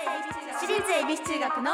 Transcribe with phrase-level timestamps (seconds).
[0.00, 1.72] 私立恵比寿中学の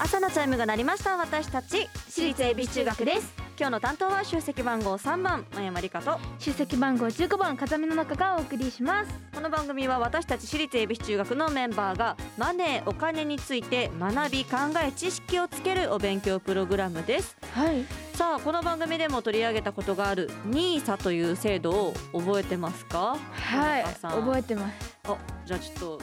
[0.00, 3.32] 朝のチャイムが鳴りました私たち私立恵比寿中学です。
[3.56, 6.18] 今日の担当は出席番号3番真山理香と。
[6.40, 9.10] 出席番号15番風見の中がお送りします。
[9.32, 17.36] この番組は私たち私立恵比寿中学のメンバーがマネーお金について学び考え知識をつけるお勉強プログラムです。
[17.54, 23.16] はいさあこの番組でも取り上げたことがある NISA という制度を覚えてますか？
[23.32, 24.98] はい覚えてます。
[25.04, 25.98] あじゃあちょっと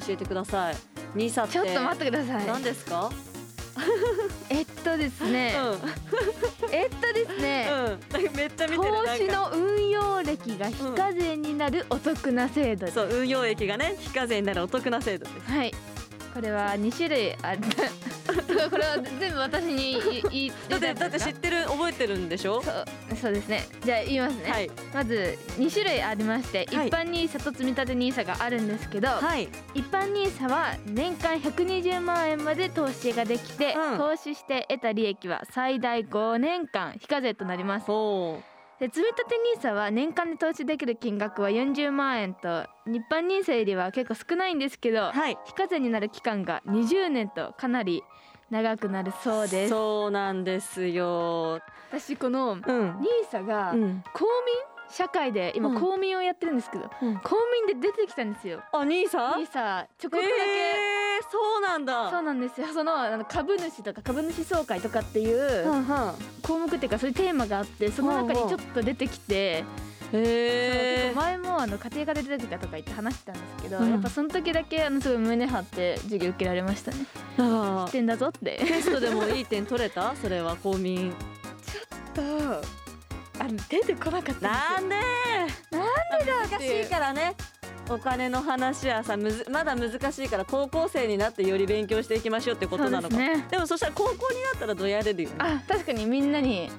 [0.00, 0.76] 教えてください。
[1.16, 2.46] NISA ってちょっと待ってください。
[2.46, 3.10] 何ですか？
[4.50, 5.54] えっとですね。
[5.58, 6.74] うん。
[6.74, 7.68] えっとですね。
[7.70, 15.50] うん、めっちゃ見てる投資の運用歴が非課税になるお得な制度です、そう運用益がね非課税になるお得な制度です。
[15.52, 15.74] はい。
[16.34, 17.60] これは2種類ある
[18.28, 19.96] これは全部私に
[20.30, 22.62] 言いだってだって知ってる覚えてるんでしょ？
[22.62, 22.84] そう
[23.16, 23.66] そうですね。
[23.82, 24.70] じゃあ言いますね、はい。
[24.94, 26.88] まず2種類ありまして、はい。
[26.88, 29.48] 一般 NISA と積立 NISA があるんですけど、はい。
[29.74, 33.98] 一般 NISA は年間120万円まで投資ができて、うん。
[33.98, 37.86] 投資して得た利益は最大5年間非課税となります。
[37.86, 38.42] ほ
[38.78, 39.12] で積立
[39.60, 45.36] NISA は年間で投資できる金額は40万円と一般 NISA よりは結構少ないんですけど、うはい。
[45.46, 48.04] 非課税になる期間が20年とかなり
[48.50, 49.70] 長くなるそうです。
[49.70, 51.60] そうなんですよ。
[51.90, 52.60] 私このうん。
[52.60, 54.02] NISA がうん。
[54.12, 54.54] 公民
[54.90, 55.80] 社会で今うん。
[55.80, 57.16] 公民をやってるんですけど、うん。
[57.18, 57.36] 公
[57.68, 58.62] 民で出てきたんですよ。
[58.72, 62.10] あ兄さん NISA ちょこっとだけ、えー、そうなんだ。
[62.10, 62.68] そうなんですよ。
[62.72, 66.14] そのあの株主とか株主総会とかっていうはんはん。
[66.42, 73.90] 項目っていうかそういうテーマがあってその中にちょっと出てきて、そうへ結構前もあの家庭科で出てきたとか言って話してたんですけど、うん。
[73.90, 76.98] やっぱその時だけあのすごい胸張って授業受けられましたね。
[77.38, 78.56] えー、知ってんだぞって。
[78.64, 80.14] テストでもいい点取れた？
[80.20, 81.12] それは公民。
[82.14, 82.22] と
[83.40, 84.96] あの出てこなかったなんで？
[85.70, 87.34] なんでだ難しいからね。
[87.90, 93.08] お金の話はさむずまだ難しいから高校生になってより勉強していきましょうってことなのか。
[93.08, 93.46] ですね。
[93.50, 95.36] でもそしたら高校になったらどうやれるよね。
[95.38, 96.70] あ確かにみんなに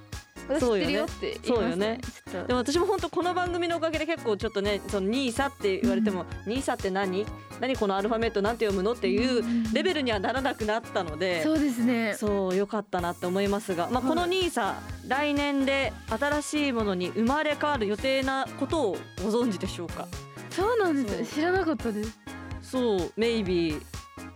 [0.49, 1.99] 私知ってるよって言いますね。
[2.31, 7.25] ちょっとでも私も本当この番組のおかげで結構ちょっとねそのニーサって言われても、ニーサって何？
[7.59, 8.93] 何このアルファベットなんて読むの？
[8.93, 9.43] っていう
[9.73, 12.15] レベルにはならなくなったので、そうですね。
[12.17, 14.75] そう良かったなって思いますが、まあ、このニーサ
[15.07, 20.07] 来年で新しいものに生まれ変わる予定なことをご存知でしょうか？
[20.49, 21.25] そうなんでそう。
[21.25, 22.17] す知らなかったです。
[22.61, 23.81] そうメイビー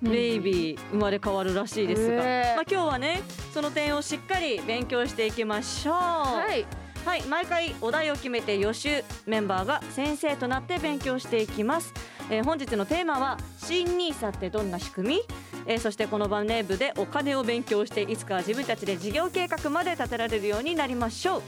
[0.03, 3.21] メイビー生まれ変わるらしいですが、まあ、今日はね
[3.53, 5.93] その点をしっかり勉強していきましょう。
[5.95, 6.65] はい。
[7.05, 11.93] はい、毎回お題を決めて予習メンバーが先生となって勉強していきます、
[12.29, 15.21] えー本日のテーマは新ニーサってどんな仕組み、
[15.65, 21.41] えーそしてこの番ネ部でお金を勉強していつかは自分たちで事業計画まで立てられるようになりましょう。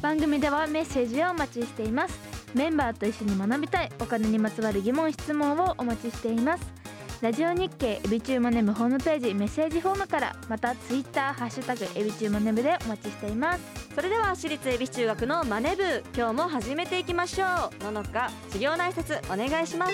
[0.00, 2.16] 番組ではメッセージをお待ちしています。
[2.54, 3.90] メンバーと一緒に学びたい。
[3.98, 6.81] お金にまつわる疑問質問をお待ちしています
[7.22, 13.62] ラジオ日経エビチューマネブホームページメッセージフォームからまたツイッターハッシュタグエビチューマネブでお待ちしています。
[13.94, 17.46] それでは私立恵比寿中学のマネ部今日も始めていきましょ
[17.80, 17.84] う。
[17.84, 19.92] ののか授業内説お願いします。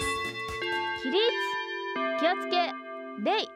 [1.03, 1.19] 起立
[2.19, 2.73] 気をつけ
[3.23, 3.47] 礼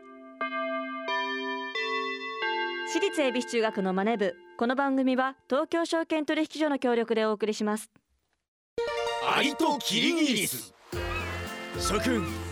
[2.92, 7.90] 私立恵比寿中学のマネ部この番組は東京証券取引所の協力でお送りします。
[9.34, 10.74] アリとキリギリス。
[11.80, 12.51] 諸君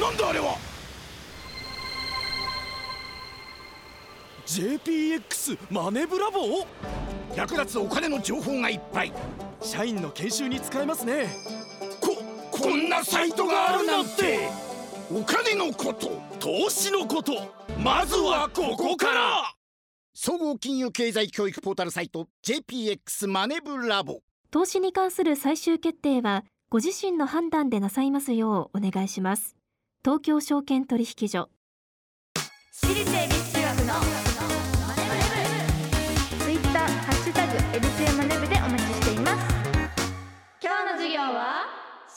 [0.00, 0.56] なんだあれは
[4.46, 6.66] ？JPX マネブラボー？
[7.36, 9.12] 役立つお金の情報がいっぱい。
[9.60, 11.26] 社員の研修に使えますね。
[12.00, 12.16] こ
[12.50, 14.48] こんなサイトがあるなんて。
[15.10, 17.32] お金のこと投資のこと。
[17.82, 19.56] まずはここから。
[20.18, 29.55] 総合金融経済教育ポータルサイト JPX マネブラボ投資に関する最終決定はご自身の判断でなさいますようお願いします
[30.06, 31.50] 東京証券取引所。
[32.72, 33.94] 私立恵比寿中学の
[36.44, 39.36] ツイッターハッシュタグエビチューマネブでお待ちしています。
[40.62, 41.64] 今日の授業は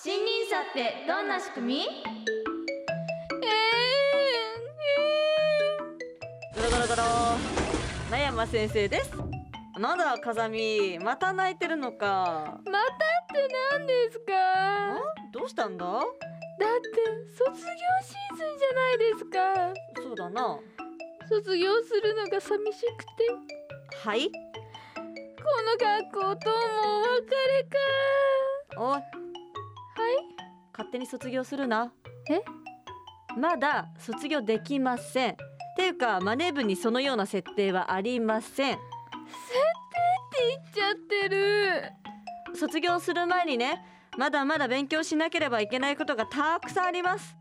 [0.03, 1.85] 新ニーサってどんな仕組み？
[6.55, 7.03] ゴロゴロゴロ。
[8.11, 9.09] 真山先生です。
[9.79, 10.99] なんだ風見。
[10.99, 12.59] また泣いてるのか。
[12.65, 12.83] またっ
[13.33, 14.93] て何ですか？
[14.93, 15.31] ん？
[15.31, 16.03] どうしたんだ？
[16.59, 17.71] 卒業
[18.03, 19.73] シーズンじゃないですか。
[20.03, 20.59] そうだな。
[21.29, 23.09] 卒業するのが寂しくて。
[24.03, 24.29] はい？
[24.29, 24.31] こ
[25.63, 26.55] の学校とも
[26.97, 28.81] お別れか。
[28.81, 28.91] おい。
[28.91, 29.01] はい？
[30.73, 31.93] 勝手に卒業するな。
[32.29, 32.41] え？
[33.37, 35.31] まだ卒業できません。
[35.33, 35.35] っ
[35.77, 38.73] ていうかマネ部にそのような設定はありません。
[38.73, 38.81] って
[40.49, 41.83] 言っちゃってる。
[42.53, 43.85] 卒業する前にね
[44.17, 47.35] まだまだ勉強しなければいけないことがたくさんあります。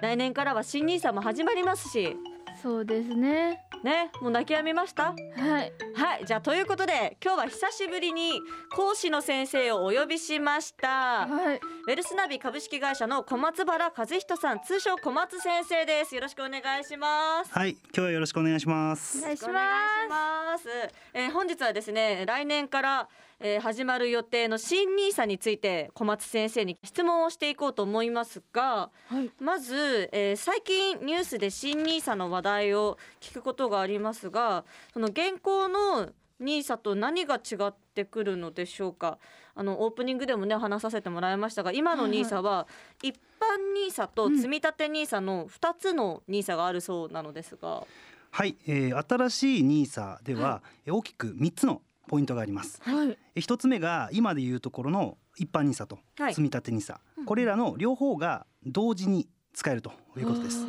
[0.00, 2.16] 来年からは新ニーサも始まりますし。
[2.62, 3.64] そうですね。
[3.84, 5.04] ねもう泣き止みました？
[5.04, 5.72] はい。
[5.94, 8.40] はいじゃあということで今日は久しぶりに
[8.74, 11.26] 講師の先生をお呼びしました。
[11.28, 11.56] はい。
[11.56, 16.14] ウェルスナビ株式会社の小松原和人さん通称小松先生です。
[16.16, 17.52] よろしくお願いします。
[17.52, 19.18] はい、今日はよろしくお願いします。
[19.18, 19.22] お。
[19.22, 20.68] 願いしお願いしまます。
[21.14, 23.08] えー本日はですね、来年から、
[23.40, 29.30] えー始まる予定の新ニーサについて小松先生に質問をしていこうと思いますが、はい。
[29.40, 36.08] まず、えー最近ニュースで新ニーサの話題を聞くことがありますが、その現行の
[36.40, 39.18] ニーサと何が違ってくるのでしょうか？
[39.54, 42.66] あのオープニングでもね話させてもらいましたが、今のニーサは
[43.02, 47.84] 一般ニーサと積立ニーサの二つのニーサがあるそうなのですが、
[48.30, 52.80] はい、えー新しいニーサでは、えー大きく三つのポイントがあります。
[52.82, 60.66] すはいつ目が今でいうところの一般ニーサとはい積立ニーサ、これらの両方が同時に使えるということです。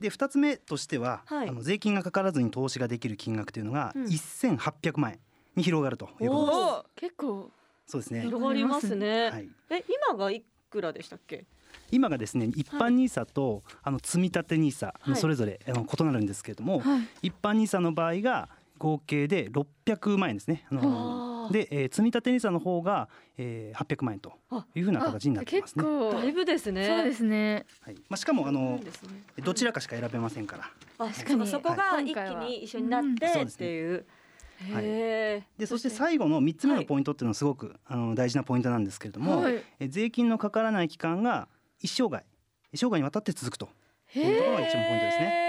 [0.00, 5.18] で二つ目としては、はいあの税金がかからずに投資ができる金額というのがうん1800万円
[5.56, 7.10] に広がるということです。
[7.10, 7.50] 結構
[7.86, 8.22] そうですね。
[8.22, 9.30] 広がりますね。
[9.30, 9.48] はい。
[9.70, 11.46] え、今がいくらでしたっけ？
[11.90, 20.66] 今がですね一般ニーサと、あの積立ニーサ、はいそれぞれあの異なるんですけれども、はい一般ニーサの場合が合計で600万円ですね。
[20.70, 24.32] あのはあで、えー、積立ニーサの方が、えー、800万円と
[24.74, 25.84] いうふうな形になってますね。
[25.84, 26.86] 結構だいぶですね。
[26.86, 27.94] そうですねはい。
[28.08, 28.82] まあしかもあのね
[29.42, 30.70] どちらかしか選べませんから。
[30.98, 34.06] あ、確かにそこが一気に一緒になっうんてっていう。
[34.72, 35.42] はいへえ。
[35.56, 41.48] でそして最後の3つ目はいのポイントっていうのはすごく、あの大事なポイントなんですけれども、はいえー税金のかからない期間が
[41.80, 42.24] 一生涯
[42.72, 43.68] 一生涯にわたって続くと
[44.06, 45.47] へいうところが一番ポイントですね。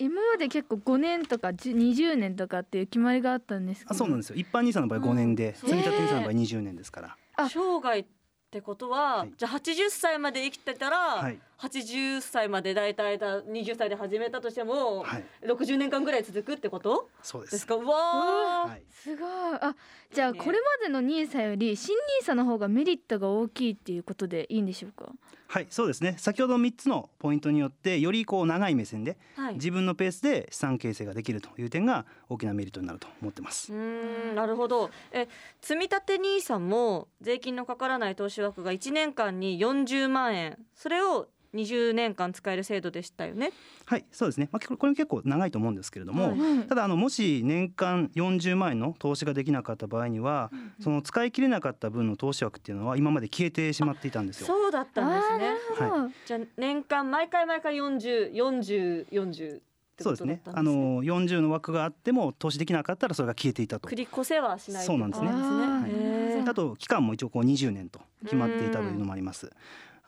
[0.00, 3.94] 今まで結構5年とか10 20年とかっていう決まりがあったんですけど。
[3.94, 4.36] あそうなんですよ。
[4.36, 5.68] 一般ニーサの場合5年で、うん。
[5.68, 7.16] 積立ニーサの場合20年ですから。
[7.36, 8.06] あ生涯っ
[8.50, 9.32] てことは、はい。
[9.36, 17.08] じゃあ80歳まで生きてたら、はい80歳までだいたい20歳で始めたとしても、はい60年間ぐらい続くってこと？
[17.22, 17.52] そうです。
[17.52, 17.74] ですか？
[17.76, 18.66] うわあ。
[18.68, 18.82] はい。
[18.90, 19.28] すごい
[19.60, 19.74] あ
[20.12, 25.10] じゃあねこれまでのニーサより新ニーサの方がメリットが大きいっていうことでいいんでしょうか？
[25.48, 29.54] はいそうですね先ほど3つのポイントによってよりこう長い目線ではい。
[29.54, 33.76] 自分のペースで資産形成ができるという点が大きなメリットになると思ってますう。
[33.76, 35.28] ーんなるほどえ
[35.60, 43.52] 積立 NISA も税金のかからない投資枠が1年間に40万円それを20年間使える制度でしたよね。
[43.84, 50.50] はいそうですね、まあ、これ結構長いと思うんですけれども、はいただあのもし年間40万円の投資ができなかった場合には、
[50.80, 54.46] その使い切れなかった分の投資枠っていうのは今まで消えてしまっていたんですよ。
[54.46, 55.48] そうだったんですね。
[55.72, 56.14] あーなるほど。
[56.26, 59.60] じゃあ年間毎回毎回40、40、40っ
[59.96, 60.82] てそうですねことだったんですね。
[60.82, 63.88] あの40の枠があっても投資できなかったらそれが消えていたと。
[63.88, 65.28] 繰り越せはしないそうなんですね。
[65.30, 69.50] あーへーあと期間も一応こう20年と決まっていたというのもあります。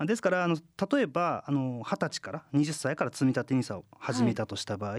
[0.07, 0.57] ですからあの
[0.93, 4.99] 例えばあの20歳から20歳から積み立て NISA を始めたとした場合、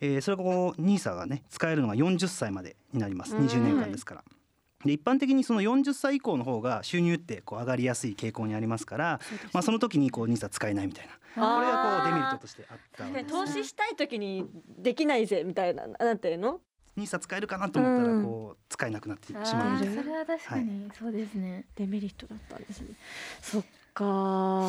[0.00, 3.36] ーそれがこう NISA がね使えるのが40歳までになります。
[3.36, 3.46] うん。
[3.46, 4.24] 20年間ですから。
[4.84, 9.20] で一般的にその40歳以降の方が収入ってこう上がりやすい傾向にありますから、
[9.54, 11.12] まあ、その時にこう NISA 使えないみたいな。
[11.34, 14.46] これがこうデメリットとしてあったです、投資したい時に
[14.78, 16.60] できないぜみたいななんていうの
[16.98, 18.18] ？NISA 使えるかなと思ったうん。
[18.22, 19.94] らこう使えなくなってしあまうみたいな。
[19.94, 22.88] ーそれは確かにそうですね、デメリットだったんですね。
[23.40, 24.04] そっか。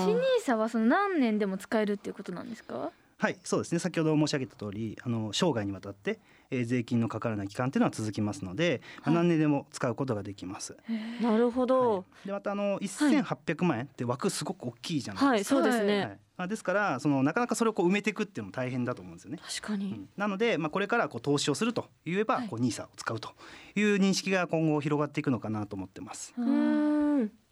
[0.05, 2.91] 新ニーサはその何年でも使えるっていうことなんですか？
[3.17, 6.19] はいそうですね先ほど申し上げた通りあの生涯にわたって、
[6.51, 10.75] えー税金のかからない期間っていうのは続きますので、まあ何年でも使うことができます。
[11.21, 11.91] なるほど。
[11.91, 15.55] はいでまたあの1800万円って枠すごく大きいじゃないはい、ですか。
[15.55, 15.99] そうですね。
[15.99, 19.39] はいまあですからそのなかなかそれをこう埋めていくっていうのも大変だと思うんですよね。
[19.41, 19.85] 確かに。
[19.85, 23.29] うんなので、まあ、これからこう投資をすると言えば、こう NISA を使うと
[23.75, 26.33] いう認識が今後広がっていくのかなと思ってます。
[26.37, 26.94] うーん。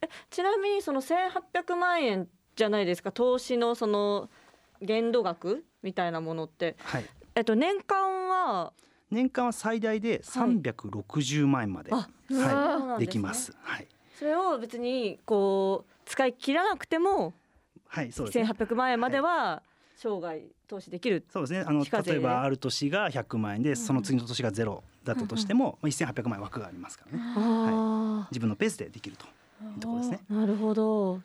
[0.04, 3.12] え、 ちなみにその1800万円じゃないですか。
[3.12, 4.30] 投資のその
[4.82, 7.06] 限度額みたいなものって、はい、
[7.36, 8.74] えっと年間は？
[9.10, 13.56] 年間は最大で360万円まで、あうわーはい、できます。
[13.62, 17.34] はい、それを別にこう使い切らなくても
[17.94, 18.46] はい、そうですね。
[18.46, 19.62] 1800万円までは
[19.96, 21.24] 生涯投資できる。
[21.32, 21.60] そうですね。
[21.60, 27.24] あの例えばある年が100万円で、その次の年がゼロだったとしても、まあ1800万円枠がありますからね。
[27.38, 29.28] あ自分のペースでできると
[29.72, 30.20] いうところですね。
[30.30, 31.22] ーなるほど。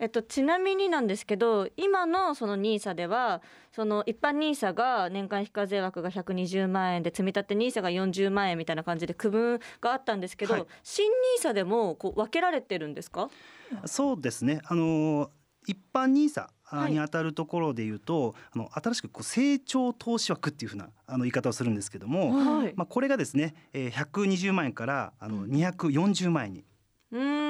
[0.00, 11.10] えっと、ちなみになんですけど今のその NISA ではその一般 NISA が年間非課税額が120万円で積み立て NISA が40万円みたいな感じで区分があったんですけど、はい新
[11.42, 13.28] NISA でもこう分けられてるんですか？
[13.86, 14.60] そうですね。
[14.66, 15.30] あの
[15.66, 26.64] 一般ニーサはいにあたるところで言うと、あの新しくこう成長投資枠っていうふうなあの言い方をするんですけども、はいまあこれがですね、えー、120万円からあの240万円に
[27.10, 27.47] うーん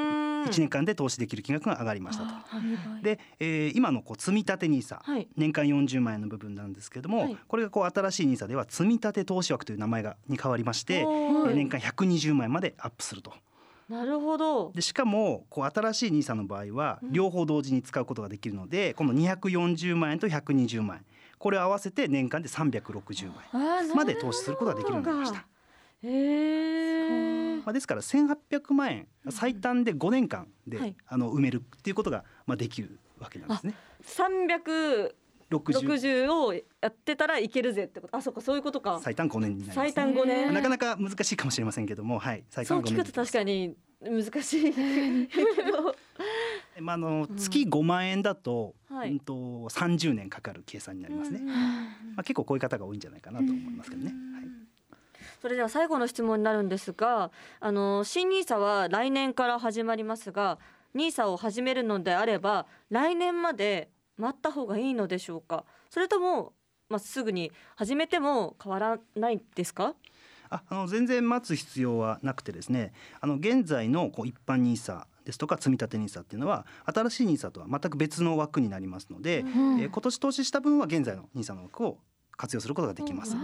[0.49, 2.29] 1年間で投資できる金額が上がりましたと。
[2.29, 2.41] は
[2.99, 5.29] いで、えー今のこう積み立てニーサはい。
[5.37, 7.37] 年間40万円の部分なんですけども、はい。
[7.47, 11.51] これがこう新しいニーサでは積み立て投資枠という名前がに変わりまして、えおー。
[11.53, 13.33] ー年間120万円までアップすると。
[13.89, 14.71] なるほど。
[14.75, 21.05] でしかもこう新しい NISA の場合は両方同時に使うことができるので、この240万円と120万円。
[21.39, 25.47] これを合わせて年間で360万円まで投資することができるようになりました。
[26.03, 30.97] へえまあ、ですから1800万円最短で5年間で、はい。
[31.07, 33.75] あの埋めるっていうことがまあできるわけなんですね。
[34.03, 35.15] 360
[35.51, 38.17] 60をやってたらいけるぜってこと。
[38.17, 39.01] あそっかそういうことか。
[39.03, 39.93] 最短5年になります、ね。
[39.93, 40.53] 最短5年。
[40.53, 44.81] なかなか難しいかもしれませんけども、はい、最そう短5年聞くと確かに難しいけ
[45.71, 45.95] ど。
[46.81, 49.13] まああの月5万円だと、はい。
[49.13, 49.33] うんと
[49.71, 51.41] 30年かかる計算になりますね。
[51.41, 54.13] まあ結構こういう方が多いんじゃないかなと思いますけどね。
[54.35, 54.48] はい。
[55.43, 57.31] それでは最後の質問になるんですが
[57.61, 60.59] あの新ニーサは来年から始まりますが
[60.95, 65.65] ニーサを始めるのであれば来年まで待った方がいいのでしょうか？
[65.91, 66.53] それとも、
[66.89, 69.95] まあ、すぐに始めても変わらないですか？
[70.51, 81.99] ああの全然待つ必要はなくてですねあの現在のこう一般ニーサですとか積み立てニーサっていうのは新しいニーサとは全く別の枠になりますので、えー今年投資した分は現在のニーサの枠を
[82.35, 83.37] 活用することができます。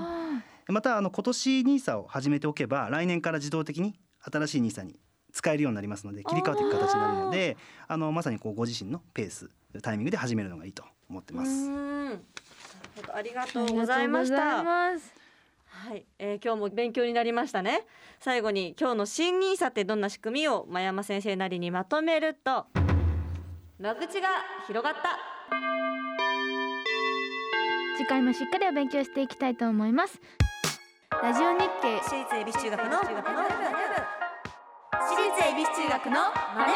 [0.68, 4.96] またあの今年ニーサを始めておけば来年から自動的に新しいニーサに
[5.32, 7.56] 使えるようになりますので切り替わっていく形になるので
[7.86, 9.50] あのまさにこうご自身のペース
[9.82, 11.70] タイミングで始めるのがいいと思ってます。
[13.12, 14.64] ありがとうございました。
[14.64, 17.84] はい、えー、今日も勉強になりましたね。
[18.20, 22.66] 最後に今日の新ニーサってどんな仕組みを真山先生なりにまとめると
[23.80, 24.28] 間口が
[24.68, 25.34] 広がった。
[27.96, 30.20] 次回もしっかりお勉強していきたいと思います
[31.22, 32.00] ラジオ日経。
[32.02, 33.22] 私立恵比寿中学の私立
[35.40, 36.20] 恵比寿中学の
[36.54, 36.72] マネ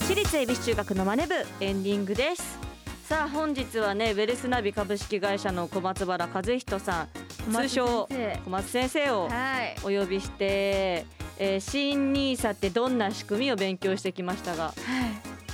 [0.00, 1.34] 私立恵比寿中学のマネ部。
[1.60, 2.58] エンディングです。
[3.04, 7.08] さあ本日はねウェルスナビ株式会社の小松原和人さん。
[7.52, 8.08] 通称
[8.44, 9.76] 小松先生をはい。
[9.82, 11.06] お呼びして、
[11.38, 14.64] えー、新ニーサってどんな仕組みを勉強してきましたが。
[14.64, 14.72] は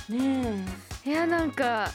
[0.09, 0.65] ね
[1.05, 1.89] いいやなんか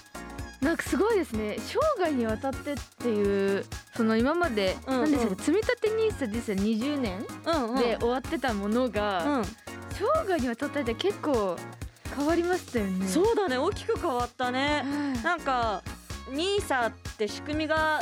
[0.62, 1.56] なんかすごいですね。
[1.58, 3.64] 生涯にわたってっていう
[3.96, 5.10] その今まで、うんうん。
[5.10, 5.42] でしたっけ？
[5.42, 7.78] 積み立てニースですよ20年えうんうん。
[7.78, 9.44] で終わってたものが、うん。
[9.90, 11.56] 生涯にわたってって結構
[12.16, 13.08] 変わりましたよね。
[13.08, 13.58] そうだね。
[13.58, 14.84] 大きく変わったね。
[14.84, 15.22] はい。
[15.24, 15.82] なんか
[16.30, 18.00] ニーサって仕組みが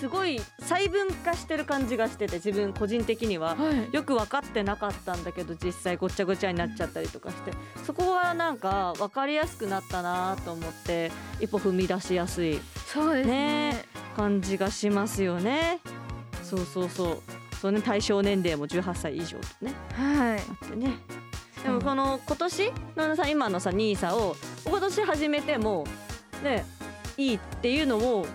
[0.00, 3.54] すごい細分化してる感じがしてて自分個人的には。
[3.56, 3.94] はい。
[3.94, 7.52] よく分かってなかったんだけど実際ごっちゃごちゃになっちゃったりとかして。
[7.84, 13.72] そこはなんか分かりやすくなったなと思って一歩踏み出しやすいそうですね。
[13.72, 13.84] ね
[14.16, 15.80] 感じがしますよね。
[16.42, 17.18] そうそうそう。
[17.60, 19.72] そうね対象年齢も18歳以上とね。
[19.92, 20.38] はい。
[20.38, 20.92] あってね。
[21.62, 25.86] でもこの今年のさ今のさニーサを今年始めても
[26.42, 26.66] ね
[27.16, 28.26] いいっていうのも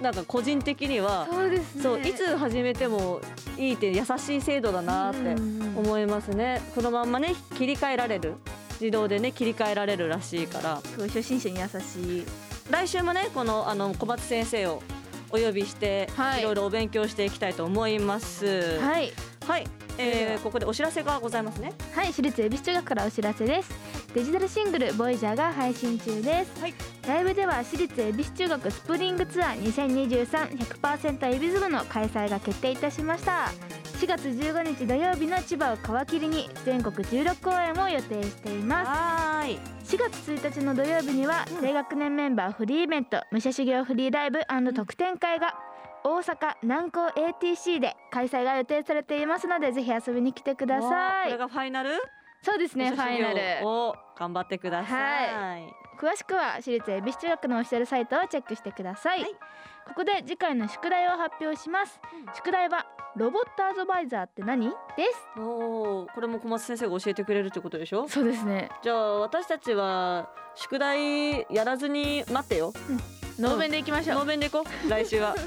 [0.00, 1.82] なんか個人的にはそうですね。
[1.82, 3.20] そういつ始めても
[3.56, 6.60] いいって優しい制度だなってうん思いますね。
[6.74, 8.34] このまんまね切り替えられる。
[8.80, 10.80] 自動でね切り替えられるらしいから。
[10.80, 12.26] すごい初心者に優しい。
[12.70, 14.82] 来週もねこのあの小松先生を
[15.30, 16.40] お呼びして、はい。
[16.40, 18.78] いろいろお勉強していきたいと思います。
[18.80, 19.12] はい。
[19.46, 19.66] はい、
[19.98, 21.72] えー、ここでお知らせがございますね。
[21.94, 23.70] はい私立恵比寿中学からお知らせです
[24.14, 26.74] デジタルシングル「ボイジャーが配信中です、はい。
[27.08, 33.48] ライブでは私立恵比寿中学スプリングツアー2023100%恵比寿部の開催が決定いたしました。
[33.98, 38.88] 4月15日土曜日の千葉を皮切りに全国16公演を予定しています。
[38.88, 39.58] はーい。
[39.84, 41.62] 4月1日の土曜日にはうん。
[41.62, 44.40] 低学年メンバーフリーイベント武者修行フリーライブ
[44.74, 45.54] 特典会が
[46.04, 51.26] 大阪南港 ATC で開催が予定されていますのでぜひ遊びに来てください。
[51.28, 51.90] これがファイナル？
[52.42, 53.68] そうですねファイナル。
[53.68, 55.74] を頑張ってください。
[55.98, 59.30] 詳しくは私立恵比寿中学のオフィシャルサイトをチェックしてください、はい。
[59.86, 62.34] ここで次回の宿題を発表します、うん。
[62.34, 64.68] 宿題はロボットアドバイザーって何？
[64.68, 64.74] で
[65.36, 65.40] す。
[65.40, 68.08] おお、これも小松先生が教えてくれるってことでしょ？
[68.08, 68.70] そうですね。
[68.82, 72.72] じゃあ私たちは宿題やらずに待ってよ。
[73.38, 74.90] ノーベンでいきましょう、ノーベンでいこう。
[74.90, 75.34] 来週は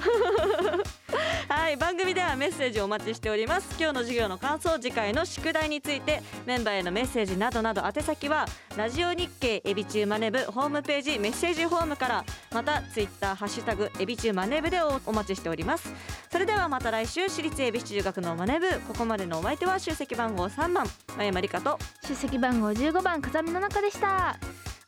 [1.66, 3.76] はい番組ではメッセージをお待ちしております。
[3.80, 8.46] 今日の授業の感想次回の宿題についてメンバーへのメッセージなどなど宛先は
[8.78, 15.92] ラジオ日経エビチューマネブホームページメッセージフォームからまたツイッターハッシュタグエビチューマネブでおお待ちしております。
[16.32, 20.86] それではまた来週私立恵比寿中学のマネブここまでのお相手は集積番号3番
[21.18, 24.38] 前山理香と出席番号15番風見の中でした。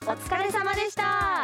[0.04, 1.44] お疲れ様でした